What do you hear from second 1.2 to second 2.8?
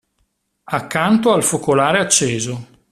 al focolare acceso.